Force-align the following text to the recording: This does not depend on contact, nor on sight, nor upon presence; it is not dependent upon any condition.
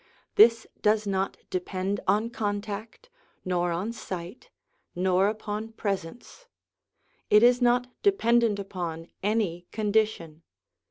This 0.33 0.65
does 0.81 1.05
not 1.05 1.37
depend 1.51 1.99
on 2.07 2.31
contact, 2.31 3.07
nor 3.45 3.71
on 3.71 3.93
sight, 3.93 4.49
nor 4.95 5.27
upon 5.27 5.73
presence; 5.73 6.47
it 7.29 7.43
is 7.43 7.61
not 7.61 7.85
dependent 8.01 8.57
upon 8.57 9.09
any 9.21 9.67
condition. 9.71 10.41